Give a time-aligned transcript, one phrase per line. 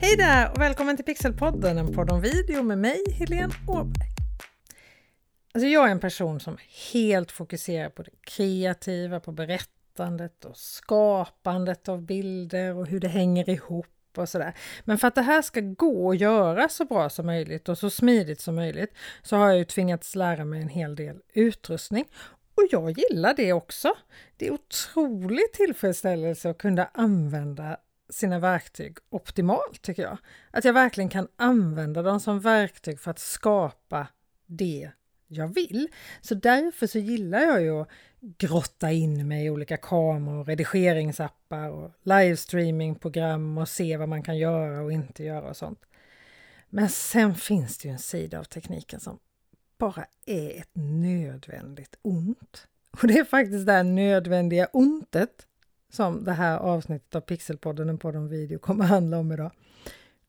[0.00, 4.08] Hej där och välkommen till Pixelpodden, en podd om video med mig, Helene Åberg.
[5.54, 6.56] Alltså jag är en person som
[6.92, 13.50] helt fokuserar på det kreativa, på berättandet och skapandet av bilder och hur det hänger
[13.50, 14.54] ihop och sådär.
[14.84, 17.90] Men för att det här ska gå att göra så bra som möjligt och så
[17.90, 22.04] smidigt som möjligt så har jag ju tvingats lära mig en hel del utrustning
[22.54, 23.94] och jag gillar det också.
[24.36, 27.76] Det är otroligt tillfredsställelse att kunna använda
[28.10, 30.18] sina verktyg optimalt tycker jag.
[30.50, 34.06] Att jag verkligen kan använda dem som verktyg för att skapa
[34.46, 34.90] det
[35.28, 35.88] jag vill.
[36.20, 37.88] Så därför så gillar jag ju att
[38.20, 44.82] grotta in mig i olika kameror, redigeringsappar och livestreamingprogram och se vad man kan göra
[44.82, 45.80] och inte göra och sånt.
[46.70, 49.18] Men sen finns det ju en sida av tekniken som
[49.78, 52.66] bara är ett nödvändigt ont.
[53.02, 55.47] Och det är faktiskt det här nödvändiga ontet
[55.90, 59.50] som det här avsnittet av Pixelpodden, en podd om video, kommer handla om idag.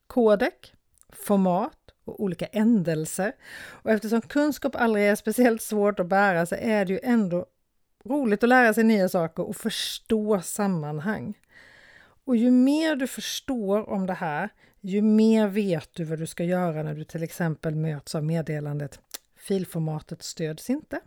[0.07, 0.73] Kodek,
[1.09, 3.33] format och olika ändelser.
[3.69, 7.45] Och eftersom kunskap aldrig är speciellt svårt att bära så är det ju ändå
[8.05, 11.37] roligt att lära sig nya saker och förstå sammanhang.
[12.25, 14.49] Och ju mer du förstår om det här,
[14.81, 18.99] ju mer vet du vad du ska göra när du till exempel möts av meddelandet
[19.39, 20.99] filformatet stöds inte.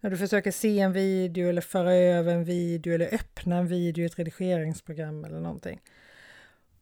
[0.00, 4.02] När du försöker se en video eller föra över en video eller öppna en video
[4.02, 5.80] i ett redigeringsprogram eller någonting.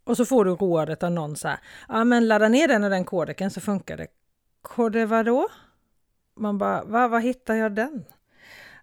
[0.05, 1.59] Och så får du rådet av någon så här,
[1.89, 4.07] ja men ladda ner den och den kodeken så funkar det.
[4.63, 5.49] Kode vadå?
[6.35, 8.05] Man bara, va, var hittar jag den?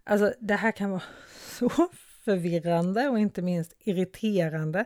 [0.03, 1.03] Alltså det här kan vara
[1.49, 1.69] så
[2.23, 4.85] förvirrande och inte minst irriterande.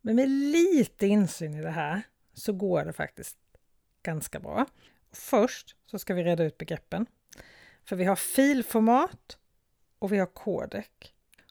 [0.00, 2.02] Men med lite insyn i det här
[2.34, 3.36] så går det faktiskt
[4.02, 4.66] ganska bra.
[5.12, 7.06] Först så ska vi reda ut begreppen.
[7.84, 9.38] För vi har filformat
[9.98, 10.86] och vi har Codec.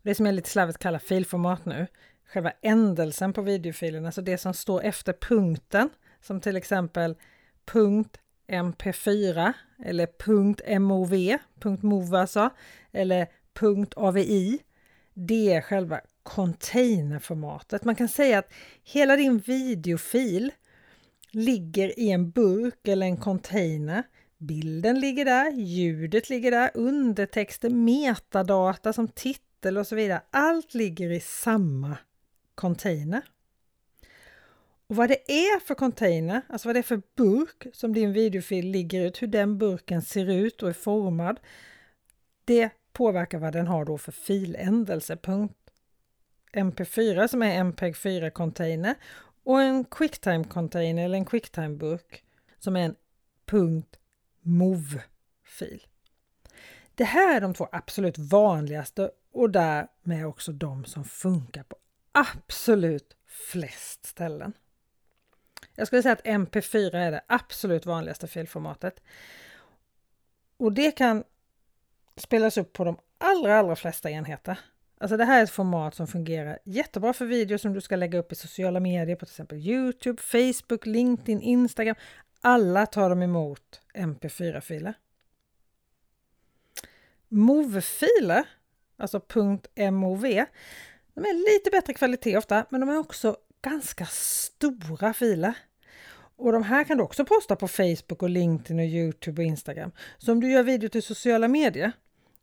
[0.03, 1.87] Det som jag lite slarvigt kallar filformat nu,
[2.25, 5.89] själva ändelsen på videofilen, alltså det som står efter punkten,
[6.21, 7.15] som till exempel
[7.65, 8.17] punkt
[8.47, 9.53] mp4
[9.85, 12.49] eller punkt mov, punkt mov alltså,
[12.91, 14.59] eller punkt avi.
[15.13, 17.83] Det är själva containerformatet.
[17.83, 20.51] Man kan säga att hela din videofil
[21.31, 24.03] ligger i en burk eller en container.
[24.43, 30.21] Bilden ligger där, ljudet ligger där, undertexter, metadata som titel och så vidare.
[30.29, 31.97] Allt ligger i samma
[32.55, 33.21] container.
[34.87, 38.67] Och vad det är för container, alltså vad det är för burk som din videofil
[38.67, 41.39] ligger ut, hur den burken ser ut och är formad,
[42.45, 45.17] det påverkar vad den har då för filändelse.
[46.53, 48.95] MP4 som är MPEG-4 container
[49.43, 52.23] och en Quicktime-container eller en Quicktime-burk
[52.59, 52.95] som är en
[53.45, 53.99] punkt
[54.43, 55.87] .mov-fil.
[56.95, 61.75] Det här är de två absolut vanligaste och därmed också de som funkar på
[62.11, 64.53] absolut flest ställen.
[65.75, 69.03] Jag skulle säga att MP4 är det absolut vanligaste filformatet.
[70.57, 71.23] Och det kan
[72.15, 74.59] spelas upp på de allra, allra flesta enheter.
[74.97, 78.19] Alltså det här är ett format som fungerar jättebra för videor som du ska lägga
[78.19, 81.95] upp i sociala medier på till exempel Youtube, Facebook, LinkedIn, Instagram.
[82.45, 84.93] Alla tar de emot MP4-filer.
[87.29, 88.45] MOV-filer,
[88.97, 89.21] alltså
[89.91, 90.21] .mov,
[91.13, 95.53] de är lite bättre kvalitet ofta, men de är också ganska stora filer.
[96.35, 99.91] Och de här kan du också posta på Facebook och LinkedIn och Youtube och Instagram.
[100.17, 101.91] Så om du gör video till sociala medier,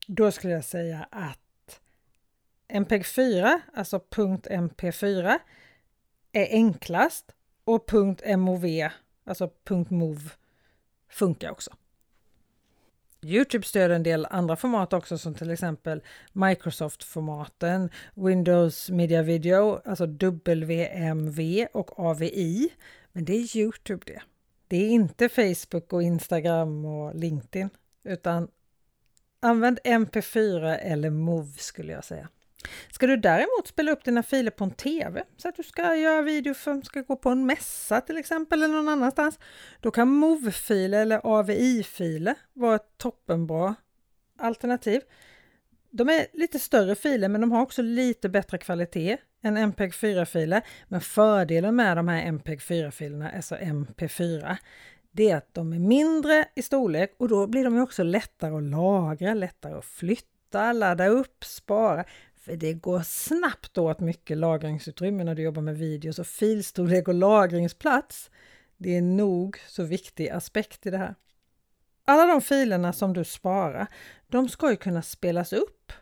[0.07, 1.81] då skulle jag säga att
[2.69, 5.39] MPEG-4, alltså .mp4,
[6.33, 7.33] är enklast
[7.65, 7.93] och
[8.37, 8.67] .mov,
[9.25, 9.51] alltså
[9.89, 10.31] .move
[11.09, 11.71] funkar också.
[13.23, 20.07] Youtube stöder en del andra format också som till exempel Microsoft-formaten, Windows Media Video, alltså
[20.07, 22.69] WMV och AVI.
[23.13, 24.23] Men det är Youtube det.
[24.69, 27.71] Det är inte Facebook och Instagram och LinkedIn,
[28.05, 28.49] utan
[29.41, 32.29] använd MP4 eller MOV skulle jag säga.
[32.91, 36.23] Ska du däremot spela upp dina filer på en TV, så att du ska göra
[36.23, 39.39] video för ska gå på en mässa till exempel eller någon annanstans,
[39.81, 43.75] då kan MOV-filer eller AVI-filer vara ett toppenbra
[44.39, 45.01] alternativ.
[45.91, 50.63] De är lite större filer men de har också lite bättre kvalitet än MPEG-4-filer.
[50.89, 54.57] Men fördelen med de här MPEG-4-filerna, alltså MP4,
[55.13, 58.63] det är att de är mindre i storlek och då blir de också lättare att
[58.63, 62.05] lagra, lättare att flytta, ladda upp, spara.
[62.41, 67.15] För det går snabbt åt mycket lagringsutrymme när du jobbar med videos och filstorlek och
[67.15, 68.31] lagringsplats.
[68.77, 71.15] Det är nog så viktig aspekt i det här.
[72.05, 73.87] Alla de filerna som du sparar,
[74.29, 75.93] de ska ju kunna spelas upp.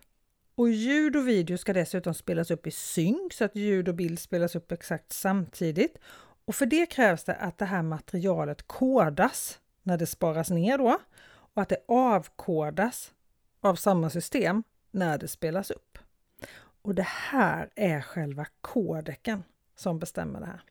[0.55, 4.19] Och ljud och video ska dessutom spelas upp i synk så att ljud och bild
[4.19, 5.99] spelas upp exakt samtidigt.
[6.45, 10.99] Och för det krävs det att det här materialet kodas när det sparas ner då
[11.55, 13.13] och att det avkodas
[13.61, 15.88] av samma system när det spelas upp.
[16.89, 19.45] Och det här är själva kodeken
[19.77, 20.63] som bestämmer det här.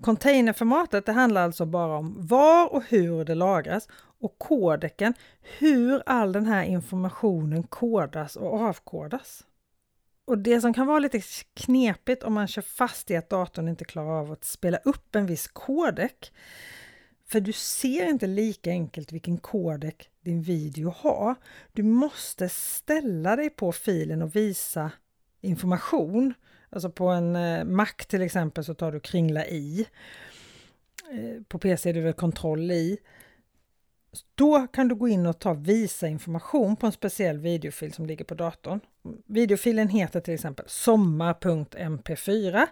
[0.00, 3.88] Containerformatet det handlar alltså bara om var och hur det lagras
[4.20, 5.14] och kodeken
[5.58, 9.46] hur all den här informationen kodas och avkodas.
[10.24, 11.20] Och det som kan vara lite
[11.54, 15.26] knepigt om man kör fast i att datorn inte klarar av att spela upp en
[15.26, 16.32] viss kodek.
[17.26, 21.34] För du ser inte lika enkelt vilken kodek din video har.
[21.72, 24.90] Du måste ställa dig på filen och visa
[25.40, 26.34] information.
[26.70, 29.86] Alltså på en eh, Mac till exempel så tar du kringla i.
[31.10, 32.98] Eh, på PC är det väl kontroll i.
[34.34, 38.24] Då kan du gå in och ta visa information på en speciell videofil som ligger
[38.24, 38.80] på datorn.
[39.26, 42.66] Videofilen heter till exempel sommar.mp4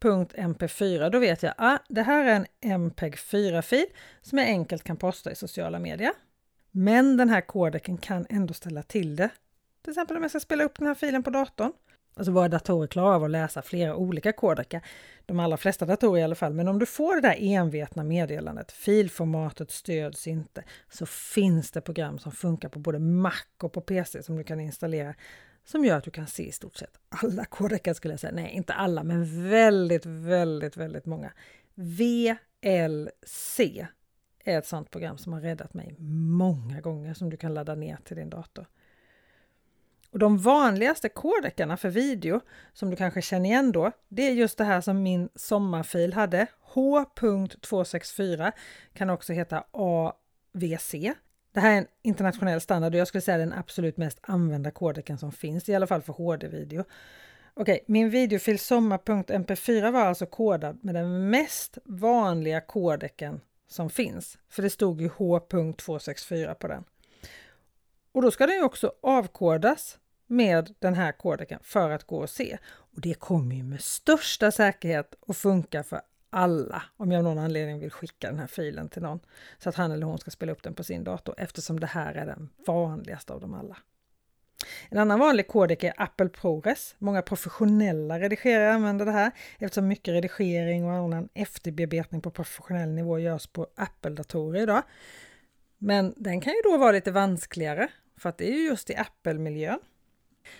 [0.00, 2.46] .mp4, då vet jag att ah, det här är en
[2.80, 3.86] MPEG-4-fil
[4.22, 6.12] som jag enkelt kan posta i sociala medier.
[6.70, 9.30] Men den här kodeken kan ändå ställa till det
[9.86, 11.72] till exempel om jag ska spela upp den här filen på datorn.
[12.16, 14.80] Alltså våra datorer klarar av att läsa flera olika kodeker,
[15.26, 16.52] De allra flesta datorer i alla fall.
[16.52, 22.18] Men om du får det där envetna meddelandet, filformatet stöds inte, så finns det program
[22.18, 23.32] som funkar på både Mac
[23.62, 25.14] och på PC som du kan installera
[25.66, 28.32] som gör att du kan se i stort sett alla kodekar skulle jag säga.
[28.32, 31.32] Nej, inte alla, men väldigt, väldigt, väldigt många.
[31.74, 33.60] VLC
[34.44, 37.98] är ett sådant program som har räddat mig många gånger som du kan ladda ner
[38.04, 38.66] till din dator.
[40.10, 42.40] Och de vanligaste kodekarna för video
[42.72, 46.46] som du kanske känner igen då, det är just det här som min sommarfil hade.
[46.60, 48.52] H.264
[48.94, 50.94] kan också heta AVC.
[51.56, 55.18] Det här är en internationell standard och jag skulle säga den absolut mest använda kodeken
[55.18, 56.84] som finns, i alla fall för HD-video.
[57.54, 64.62] Okej, min videofil sommar.mp4 var alltså kodad med den mest vanliga kodeken som finns, för
[64.62, 66.84] det stod ju H.264 på den.
[68.12, 72.30] Och då ska den ju också avkodas med den här kodeken för att gå och
[72.30, 72.58] se.
[72.66, 76.00] Och det kommer ju med största säkerhet att funka för
[76.30, 79.20] alla om jag av någon anledning vill skicka den här filen till någon
[79.58, 82.14] så att han eller hon ska spela upp den på sin dator eftersom det här
[82.14, 83.76] är den vanligaste av dem alla.
[84.88, 86.94] En annan vanlig kodek är Apple ProRes.
[86.98, 93.18] Många professionella redigerare använder det här eftersom mycket redigering och annan efterbearbetning på professionell nivå
[93.18, 94.82] görs på Apple-datorer idag.
[95.78, 99.78] Men den kan ju då vara lite vanskligare för att det är just i Apple-miljön.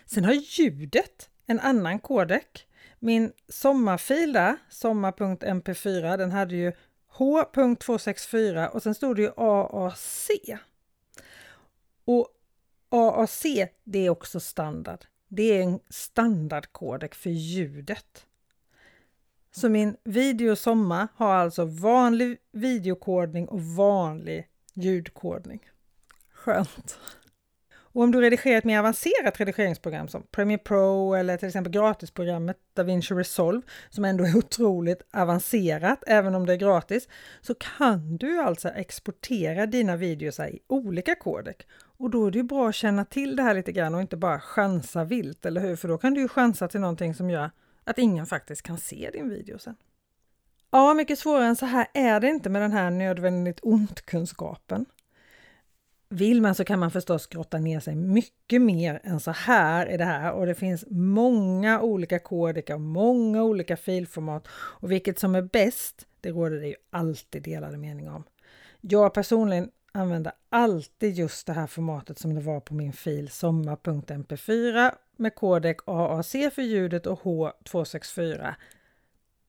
[0.04, 2.69] Sen har ljudet en annan kodek.
[2.98, 6.72] Min sommarfil där, sommar.mp4, den hade ju
[7.08, 10.31] H.264 och sen stod det ju AAC.
[12.04, 12.28] Och
[12.88, 13.43] AAC,
[13.84, 15.04] det är också standard.
[15.28, 18.26] Det är en standardkodek för ljudet.
[19.50, 25.60] Så min video sommar har alltså vanlig videokodning och vanlig ljudkodning.
[26.32, 26.99] Skönt!
[27.96, 32.56] Och om du redigerar ett mer avancerat redigeringsprogram som Premiere Pro eller till exempel gratisprogrammet
[32.75, 37.08] DaVinci Resolve som ändå är otroligt avancerat även om det är gratis
[37.40, 41.66] så kan du alltså exportera dina videos i olika kodek.
[41.99, 44.16] Och då är det ju bra att känna till det här lite grann och inte
[44.16, 45.76] bara chansa vilt, eller hur?
[45.76, 47.50] För då kan du ju chansa till någonting som gör
[47.85, 49.76] att ingen faktiskt kan se din video sen.
[50.71, 54.87] Ja, mycket svårare än så här är det inte med den här nödvändigt ont-kunskapen.
[56.08, 59.96] Vill man så kan man förstås grotta ner sig mycket mer än så här i
[59.96, 60.32] det här.
[60.32, 64.48] Och det finns många olika kodekar, många olika filformat.
[64.52, 68.25] Och vilket som är bäst, det råder det ju alltid delade meningar om.
[68.80, 74.92] Jag personligen använder alltid just det här formatet som det var på min fil sommar.mp4
[75.16, 78.54] med kodek AAC för ljudet och H264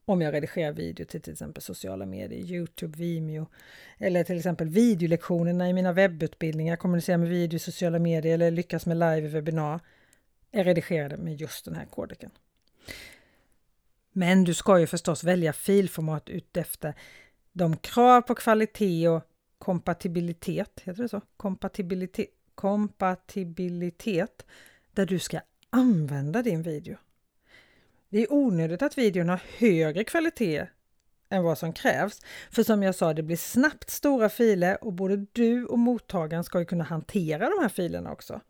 [0.07, 3.47] om jag redigerar video till till exempel sociala medier, Youtube, Vimeo
[3.97, 8.85] eller till exempel videolektionerna i mina webbutbildningar, kommunicera med video i sociala medier eller lyckas
[8.85, 9.79] med live i webbinar
[10.51, 12.31] är redigerade med just den här kodeken.
[14.11, 16.93] Men du ska ju förstås välja filformat utefter
[17.51, 19.23] de krav på kvalitet och
[19.57, 21.21] kompatibilitet, heter det så?
[21.37, 24.45] Kompatibilitet, kompatibilitet
[24.93, 26.97] där du ska använda din video.
[28.09, 30.67] Det är onödigt att videon har högre kvalitet
[31.29, 32.21] än vad som krävs.
[32.51, 36.59] För som jag sa, det blir snabbt stora filer och både du och mottagaren ska
[36.59, 38.41] ju kunna hantera de här filerna också.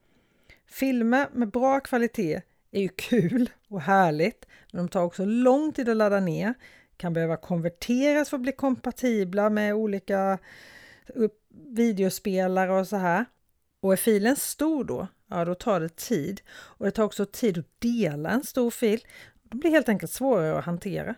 [0.68, 5.90] Filmer med bra kvalitet är ju kul och härligt, men de tar också lång tid
[5.90, 6.54] att ladda ner,
[6.98, 10.38] kan behöva konverteras för att bli kompatibla med olika
[11.50, 13.26] videospelare och så här.
[13.80, 16.42] Och är filen stor då, ja då tar det tid.
[16.50, 19.00] Och det tar också tid att dela en stor fil.
[19.50, 21.16] De blir helt enkelt svårare att hantera.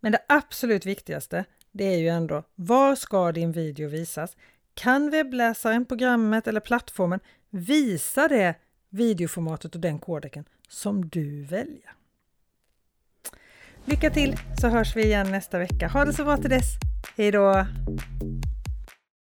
[0.00, 4.36] Men det absolut viktigaste, det är ju ändå var ska din video visas?
[4.74, 8.54] Kan webbläsaren, programmet eller plattformen visa det
[8.90, 11.94] videoformatet och den kodeken som du väljer?
[13.84, 15.88] Lycka till så hörs vi igen nästa vecka.
[15.88, 16.66] Ha det så bra till dess.
[17.16, 17.66] Hej då!